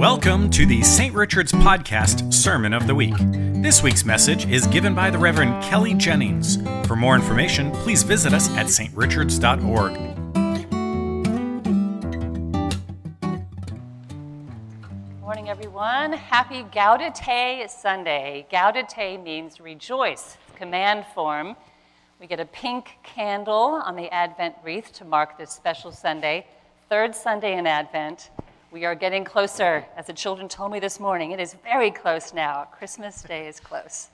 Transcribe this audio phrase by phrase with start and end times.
[0.00, 1.14] Welcome to the St.
[1.14, 3.12] Richard's Podcast Sermon of the Week.
[3.18, 6.56] This week's message is given by the Reverend Kelly Jennings.
[6.86, 9.92] For more information, please visit us at strichards.org.
[15.20, 16.14] Morning, everyone.
[16.14, 18.46] Happy Gaudete Sunday.
[18.50, 21.54] Gaudete means rejoice, command form.
[22.18, 26.46] We get a pink candle on the Advent wreath to mark this special Sunday,
[26.88, 28.30] third Sunday in Advent.
[28.72, 29.84] We are getting closer.
[29.96, 32.68] As the children told me this morning, it is very close now.
[32.70, 34.10] Christmas Day is close.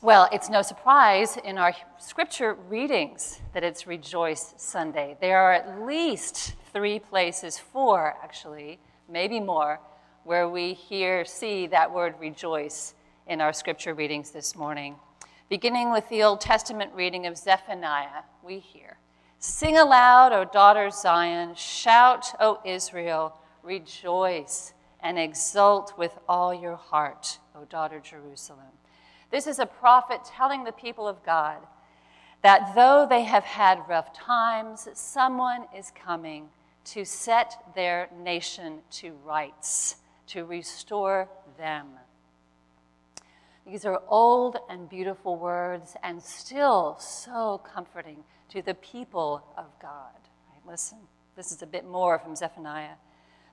[0.00, 5.18] Well, it's no surprise in our scripture readings that it's Rejoice Sunday.
[5.20, 9.78] There are at least three places, four actually, maybe more,
[10.24, 12.94] where we hear, see that word rejoice
[13.26, 14.96] in our scripture readings this morning.
[15.50, 18.96] Beginning with the Old Testament reading of Zephaniah, we hear,
[19.46, 21.54] Sing aloud, O daughter Zion.
[21.54, 23.32] Shout, O Israel.
[23.62, 28.66] Rejoice and exult with all your heart, O daughter Jerusalem.
[29.30, 31.58] This is a prophet telling the people of God
[32.42, 36.48] that though they have had rough times, someone is coming
[36.86, 39.94] to set their nation to rights,
[40.26, 41.86] to restore them.
[43.66, 50.14] These are old and beautiful words and still so comforting to the people of God.
[50.48, 50.70] Right?
[50.70, 50.98] Listen,
[51.34, 52.94] this is a bit more from Zephaniah.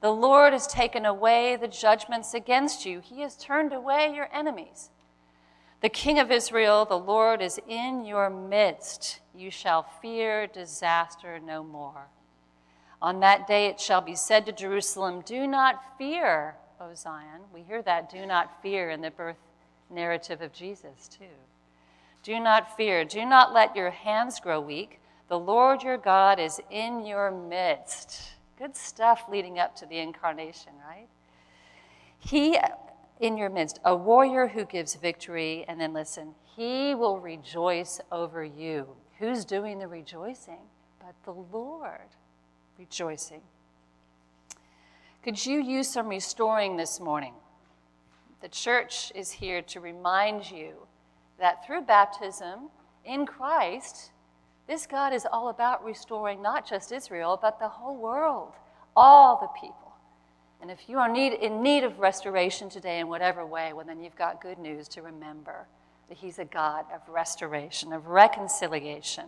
[0.00, 4.90] The Lord has taken away the judgments against you, He has turned away your enemies.
[5.80, 9.20] The King of Israel, the Lord, is in your midst.
[9.34, 12.08] You shall fear disaster no more.
[13.00, 17.42] On that day it shall be said to Jerusalem, Do not fear, O Zion.
[17.52, 19.36] We hear that, do not fear, in the birth
[19.90, 21.24] narrative of Jesus, too.
[22.22, 23.04] Do not fear.
[23.04, 25.00] Do not let your hands grow weak.
[25.28, 28.32] The Lord your God is in your midst.
[28.58, 31.08] Good stuff leading up to the incarnation, right?
[32.18, 32.58] He
[33.20, 35.64] in your midst, a warrior who gives victory.
[35.68, 38.88] And then listen, he will rejoice over you.
[39.18, 40.60] Who's doing the rejoicing?
[41.00, 42.14] But the Lord
[42.78, 43.42] rejoicing.
[45.24, 47.34] Could you use some restoring this morning?
[48.40, 50.86] The church is here to remind you
[51.38, 52.70] that through baptism
[53.04, 54.12] in Christ,
[54.68, 58.52] this God is all about restoring not just Israel, but the whole world,
[58.94, 59.92] all the people.
[60.60, 64.00] And if you are need, in need of restoration today in whatever way, well, then
[64.00, 65.66] you've got good news to remember
[66.08, 69.26] that He's a God of restoration, of reconciliation.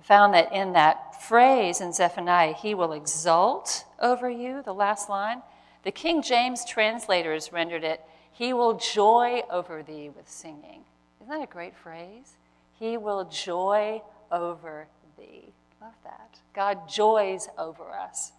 [0.00, 5.08] I found that in that phrase in Zephaniah, He will exult over you, the last
[5.08, 5.42] line.
[5.84, 8.00] The King James translators rendered it,
[8.36, 10.84] He will joy over thee with singing.
[11.20, 12.36] Isn't that a great phrase?
[12.78, 15.54] He will joy over thee.
[15.80, 16.38] Love that.
[16.54, 18.32] God joys over us.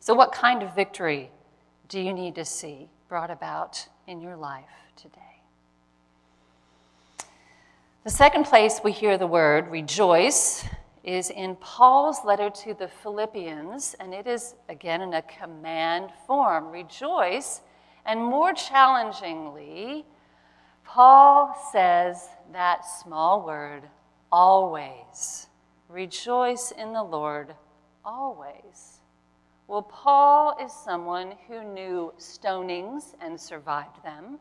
[0.00, 1.30] So, what kind of victory
[1.88, 4.64] do you need to see brought about in your life
[4.96, 5.40] today?
[8.04, 10.66] The second place we hear the word rejoice
[11.04, 16.70] is in Paul's letter to the Philippians, and it is again in a command form
[16.70, 17.62] rejoice,
[18.04, 20.04] and more challengingly,
[20.84, 23.84] Paul says that small word,
[24.30, 25.46] always.
[25.88, 27.54] Rejoice in the Lord
[28.04, 29.00] always.
[29.68, 34.38] Well, Paul is someone who knew stonings and survived them,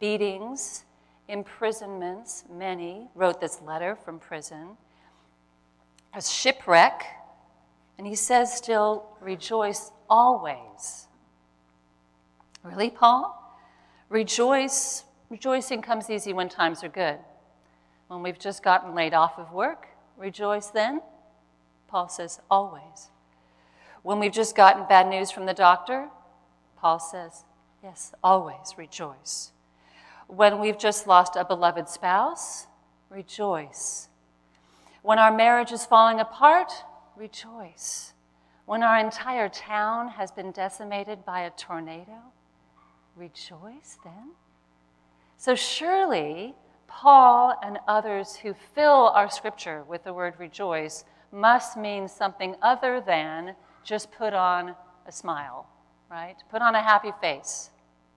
[0.00, 0.84] beatings,
[1.28, 4.76] imprisonments, many, wrote this letter from prison,
[6.14, 7.04] a shipwreck,
[7.98, 11.08] and he says still, rejoice always.
[12.64, 13.40] Really, Paul?
[14.08, 15.04] Rejoice
[15.34, 17.18] Rejoicing comes easy when times are good.
[18.08, 21.00] When we've just gotten laid off of work, rejoice then.
[21.88, 23.10] Paul says, always.
[24.02, 26.08] When we've just gotten bad news from the doctor,
[26.76, 27.44] Paul says,
[27.82, 29.50] yes, always rejoice.
[30.28, 32.68] When we've just lost a beloved spouse,
[33.08, 34.08] rejoice.
[35.02, 36.70] When our marriage is falling apart,
[37.16, 38.12] rejoice.
[38.66, 42.22] When our entire town has been decimated by a tornado,
[43.16, 44.30] rejoice then.
[45.36, 46.54] So surely
[46.86, 53.00] Paul and others who fill our scripture with the word rejoice must mean something other
[53.00, 54.74] than just put on
[55.06, 55.66] a smile,
[56.10, 56.36] right?
[56.50, 57.70] Put on a happy face.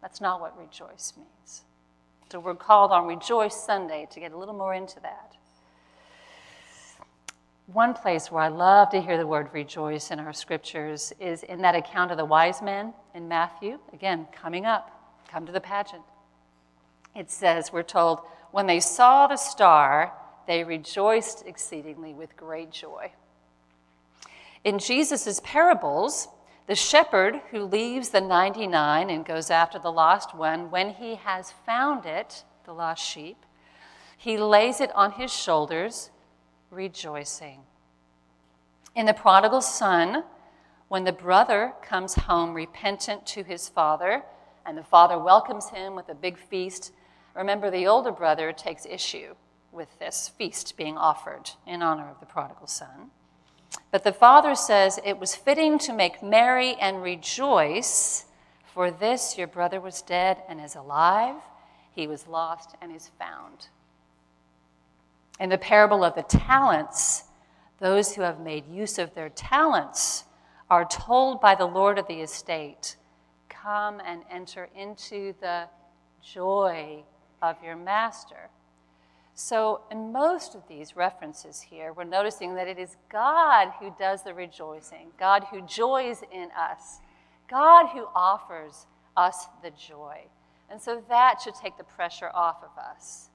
[0.00, 1.62] That's not what rejoice means.
[2.30, 5.36] So we're called on Rejoice Sunday to get a little more into that.
[7.72, 11.62] One place where I love to hear the word rejoice in our scriptures is in
[11.62, 13.78] that account of the wise men in Matthew.
[13.92, 14.90] Again, coming up,
[15.28, 16.02] come to the pageant
[17.14, 18.20] it says, we're told,
[18.50, 20.12] when they saw the star,
[20.46, 23.12] they rejoiced exceedingly with great joy.
[24.64, 26.28] In Jesus' parables,
[26.68, 31.50] The shepherd who leaves the 99 and goes after the lost one, when he has
[31.50, 33.44] found it, the lost sheep,
[34.16, 36.10] he lays it on his shoulders,
[36.72, 37.60] rejoicing.
[38.94, 40.24] In the prodigal son,
[40.88, 44.22] when the brother comes home repentant to his father,
[44.66, 46.92] and the father welcomes him with a big feast,
[47.34, 49.34] remember the older brother takes issue
[49.70, 53.10] with this feast being offered in honor of the prodigal son.
[53.90, 58.26] But the father says, It was fitting to make merry and rejoice,
[58.74, 61.36] for this your brother was dead and is alive,
[61.94, 63.68] he was lost and is found.
[65.40, 67.24] In the parable of the talents,
[67.78, 70.24] those who have made use of their talents
[70.70, 72.96] are told by the Lord of the estate,
[73.48, 75.68] Come and enter into the
[76.22, 77.04] joy
[77.40, 78.50] of your master.
[79.34, 84.22] So, in most of these references here, we're noticing that it is God who does
[84.22, 87.00] the rejoicing, God who joys in us,
[87.48, 88.86] God who offers
[89.16, 90.20] us the joy.
[90.70, 93.30] And so that should take the pressure off of us.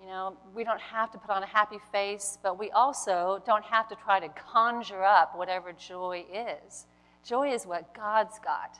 [0.00, 3.64] You know, we don't have to put on a happy face, but we also don't
[3.64, 6.86] have to try to conjure up whatever joy is.
[7.22, 8.78] Joy is what God's got.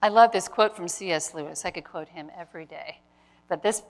[0.00, 1.34] I love this quote from C.S.
[1.34, 1.64] Lewis.
[1.66, 3.00] I could quote him every day.
[3.48, 3.82] But this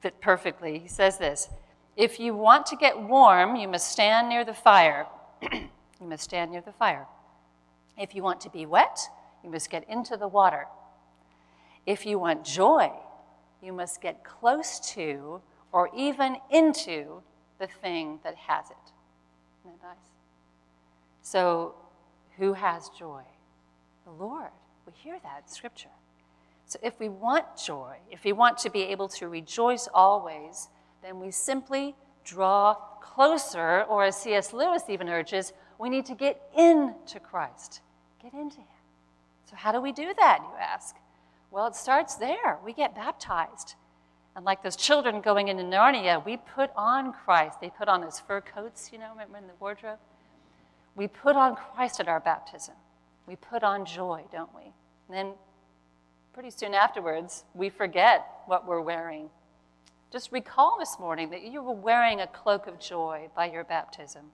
[0.00, 0.78] fit perfectly.
[0.78, 1.48] He says this
[1.96, 5.06] If you want to get warm, you must stand near the fire.
[5.52, 7.06] you must stand near the fire.
[7.98, 8.98] If you want to be wet,
[9.42, 10.66] you must get into the water.
[11.84, 12.92] If you want joy,
[13.62, 15.40] you must get close to
[15.72, 17.22] or even into
[17.58, 18.92] the thing that has it.
[19.64, 19.96] Isn't that nice?
[21.22, 21.74] So,
[22.38, 23.22] who has joy?
[24.04, 24.50] The Lord.
[24.86, 25.90] We hear that in Scripture.
[26.64, 30.68] So if we want joy, if we want to be able to rejoice always,
[31.02, 34.52] then we simply draw closer, or as C.S.
[34.52, 37.80] Lewis even urges, we need to get into Christ.
[38.22, 38.66] Get into Him.
[39.46, 40.94] So, how do we do that, you ask?
[41.50, 42.58] Well, it starts there.
[42.64, 43.74] We get baptized.
[44.36, 47.60] And like those children going into Narnia, we put on Christ.
[47.60, 49.98] They put on those fur coats, you know, remember in the wardrobe?
[50.94, 52.74] We put on Christ at our baptism.
[53.26, 54.72] We put on joy, don't we?
[55.08, 55.32] And then
[56.32, 59.30] pretty soon afterwards, we forget what we're wearing.
[60.12, 64.26] Just recall this morning that you were wearing a cloak of joy by your baptism.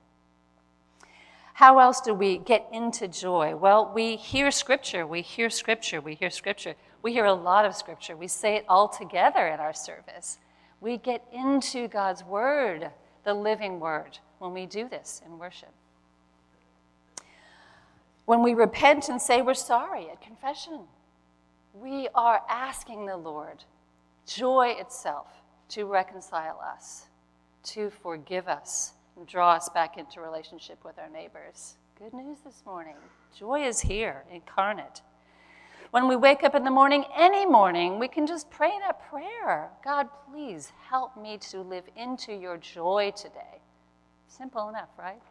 [1.56, 3.56] How else do we get into joy?
[3.56, 6.75] Well, we hear scripture, we hear scripture, we hear scripture.
[7.00, 8.14] We hear a lot of scripture.
[8.14, 10.37] We say it all together in our service.
[10.82, 12.91] We get into God's word,
[13.25, 15.70] the living word, when we do this in worship.
[18.26, 20.81] When we repent and say we're sorry at confession,
[21.73, 23.64] we are asking the Lord,
[24.26, 25.29] joy itself,
[25.70, 27.06] to reconcile us,
[27.62, 31.77] to forgive us, and draw us back into relationship with our neighbors.
[31.99, 32.97] Good news this morning.
[33.37, 35.01] Joy is here, incarnate.
[35.91, 39.71] When we wake up in the morning, any morning, we can just pray that prayer
[39.83, 43.61] God, please help me to live into your joy today.
[44.29, 45.23] Simple enough, right?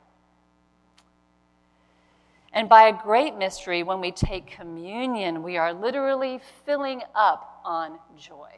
[2.53, 7.99] And by a great mystery, when we take communion, we are literally filling up on
[8.17, 8.49] joy.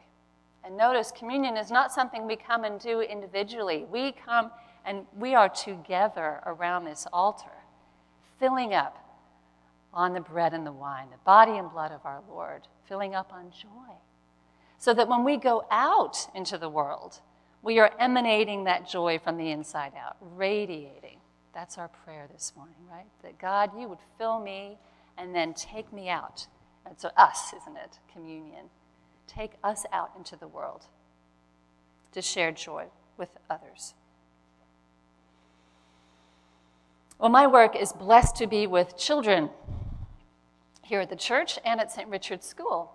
[0.64, 3.84] And notice, communion is not something we come and do individually.
[3.90, 4.50] We come
[4.88, 7.52] and we are together around this altar,
[8.40, 8.96] filling up
[9.92, 13.30] on the bread and the wine, the body and blood of our Lord, filling up
[13.30, 13.94] on joy.
[14.78, 17.20] So that when we go out into the world,
[17.62, 21.18] we are emanating that joy from the inside out, radiating.
[21.52, 23.06] That's our prayer this morning, right?
[23.22, 24.78] That God, you would fill me
[25.18, 26.46] and then take me out.
[26.96, 27.98] So, us, isn't it?
[28.10, 28.70] Communion.
[29.26, 30.86] Take us out into the world
[32.12, 32.86] to share joy
[33.18, 33.92] with others.
[37.18, 39.50] Well, my work is blessed to be with children
[40.82, 42.08] here at the church and at St.
[42.08, 42.92] Richard's School.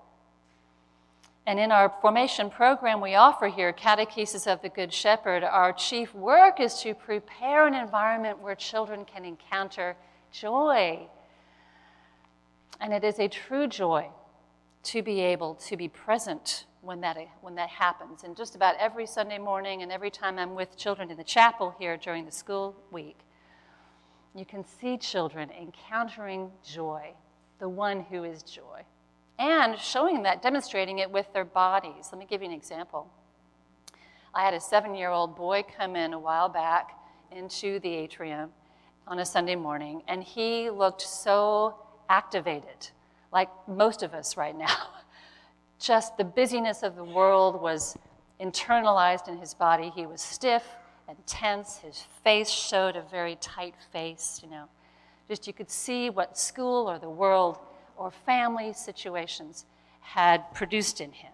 [1.46, 6.15] And in our formation program we offer here, Catechesis of the Good Shepherd, our chief
[6.15, 9.98] work is to prepare an environment where children can encounter
[10.32, 11.06] joy.
[12.80, 14.08] And it is a true joy
[14.84, 18.24] to be able to be present when that, when that happens.
[18.24, 21.75] And just about every Sunday morning and every time I'm with children in the chapel
[21.77, 23.18] here during the school week,
[24.36, 27.13] you can see children encountering joy,
[27.60, 28.84] the one who is joy
[29.40, 32.10] and showing that, demonstrating it with their bodies.
[32.12, 33.10] Let me give you an example.
[34.34, 36.92] I had a seven year old boy come in a while back
[37.32, 38.52] into the atrium
[39.08, 41.75] on a Sunday morning, and he looked so
[42.10, 42.90] activated,
[43.32, 44.88] like most of us right now.
[45.80, 47.98] Just the busyness of the world was
[48.40, 49.92] internalized in his body.
[49.94, 50.63] He was stiff
[51.07, 51.77] and tense.
[51.77, 54.65] His face showed a very tight face, you know,
[55.27, 57.57] Just you could see what school or the world
[57.98, 59.65] or family situations
[60.01, 61.33] had produced in him.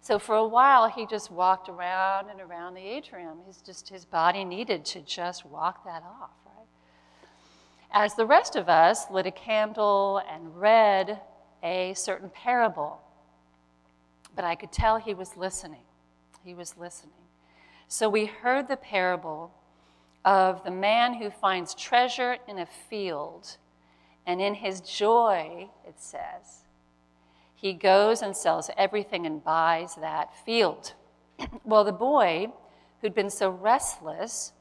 [0.00, 3.38] So for a while, he just walked around and around the atrium.
[3.46, 6.66] His, just, his body needed to just walk that off, right?
[7.92, 11.20] As the rest of us lit a candle and read
[11.62, 13.00] a certain parable.
[14.34, 15.84] But I could tell he was listening.
[16.44, 17.12] He was listening.
[17.88, 19.52] So we heard the parable
[20.24, 23.56] of the man who finds treasure in a field,
[24.26, 26.62] and in his joy, it says,
[27.54, 30.94] he goes and sells everything and buys that field.
[31.64, 32.52] well, the boy
[33.00, 34.52] who'd been so restless,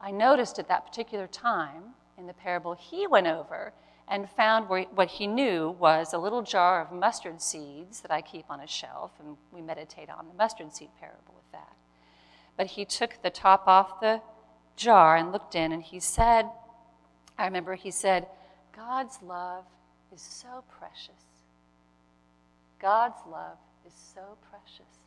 [0.00, 3.72] I noticed at that particular time in the parable, he went over
[4.08, 8.46] and found what he knew was a little jar of mustard seeds that I keep
[8.50, 11.41] on a shelf, and we meditate on the mustard seed parable.
[12.56, 14.20] But he took the top off the
[14.76, 16.50] jar and looked in, and he said,
[17.38, 18.26] I remember he said,
[18.74, 19.64] God's love
[20.14, 21.22] is so precious.
[22.80, 23.56] God's love
[23.86, 24.98] is so precious.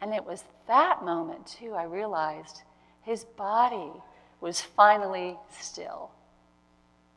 [0.00, 2.62] And it was that moment, too, I realized
[3.02, 3.92] his body
[4.40, 6.10] was finally still.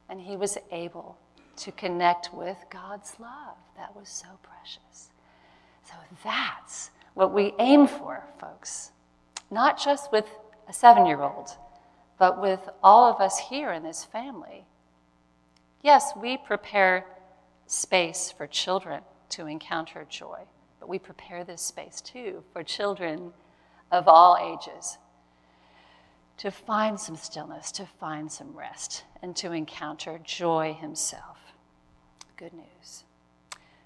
[0.07, 1.17] And he was able
[1.57, 3.55] to connect with God's love.
[3.75, 5.09] That was so precious.
[5.83, 8.91] So that's what we aim for, folks.
[9.49, 10.25] Not just with
[10.67, 11.49] a seven year old,
[12.17, 14.65] but with all of us here in this family.
[15.81, 17.05] Yes, we prepare
[17.67, 20.39] space for children to encounter joy.
[20.79, 23.33] But we prepare this space too for children
[23.91, 24.97] of all ages
[26.37, 31.37] to find some stillness, to find some rest, and to encounter joy himself.
[32.35, 33.05] Good news.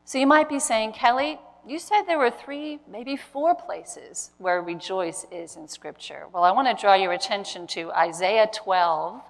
[0.04, 4.62] So you might be saying, Kelly, you said there were three, maybe four places where
[4.62, 6.26] rejoice is in Scripture.
[6.34, 9.22] Well, I want to draw your attention to Isaiah 12,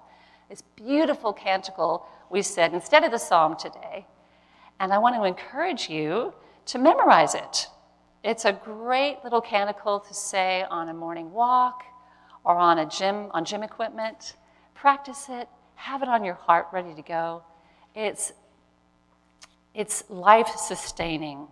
[0.48, 4.06] this beautiful canticle we said instead of the psalm today.
[4.78, 6.32] And I want to encourage you
[6.66, 7.66] to memorize it.
[8.22, 11.82] It's a great little canticle to say on a morning walk
[12.44, 14.36] or on a gym on gym equipment.
[14.74, 17.42] Practice it, have it on your heart ready to go.
[17.94, 18.32] It's
[19.74, 21.46] it's life sustaining.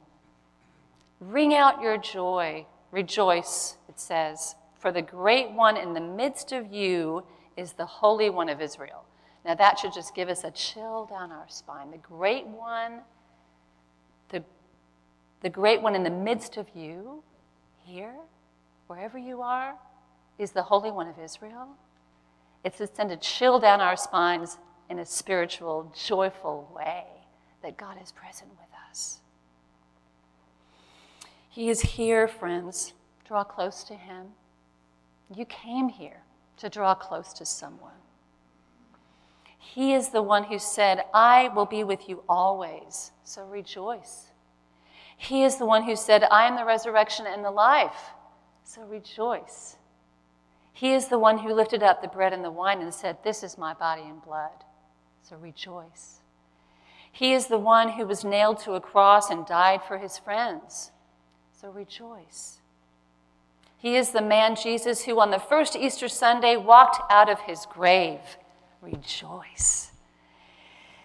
[1.20, 6.72] Ring out your joy, rejoice, it says, for the great one in the midst of
[6.72, 7.24] you
[7.56, 9.04] is the Holy One of Israel.
[9.44, 11.90] Now, that should just give us a chill down our spine.
[11.90, 13.00] The great one
[14.28, 14.44] the,
[15.42, 17.22] the great one in the midst of you,
[17.84, 18.14] here,
[18.86, 19.74] wherever you are,
[20.38, 21.68] is the Holy One of Israel.
[22.64, 24.58] It's to send a chill down our spines
[24.90, 27.04] in a spiritual, joyful way
[27.62, 29.20] that God is present with us.
[31.58, 32.92] He is here, friends.
[33.24, 34.26] Draw close to Him.
[35.34, 36.22] You came here
[36.58, 37.98] to draw close to someone.
[39.58, 44.28] He is the one who said, I will be with you always, so rejoice.
[45.16, 48.12] He is the one who said, I am the resurrection and the life,
[48.62, 49.78] so rejoice.
[50.72, 53.42] He is the one who lifted up the bread and the wine and said, This
[53.42, 54.62] is my body and blood,
[55.24, 56.20] so rejoice.
[57.10, 60.92] He is the one who was nailed to a cross and died for his friends,
[61.60, 62.58] so rejoice.
[63.78, 67.66] He is the man, Jesus, who on the first Easter Sunday walked out of his
[67.66, 68.20] grave
[68.80, 69.90] rejoice.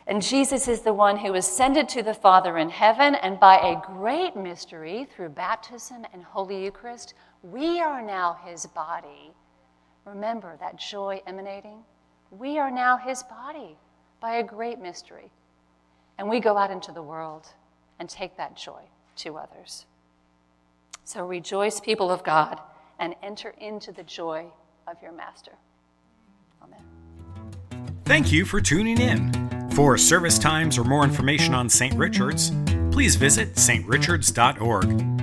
[0.05, 3.81] And Jesus is the one who ascended to the Father in heaven, and by a
[3.93, 9.31] great mystery, through baptism and Holy Eucharist, we are now his body.
[10.05, 11.83] Remember that joy emanating?
[12.29, 13.77] We are now his body
[14.19, 15.31] by a great mystery.
[16.19, 17.48] And we go out into the world
[17.98, 18.83] and take that joy
[19.17, 19.86] to others.
[21.05, 22.60] So rejoice, people of God,
[23.00, 24.45] and enter into the joy
[24.88, 25.53] of your Master.
[26.62, 26.79] Amen.
[28.05, 29.69] Thank you for tuning in.
[29.72, 31.95] For service times or more information on St.
[31.95, 32.51] Richard's,
[32.91, 35.23] please visit strichards.org.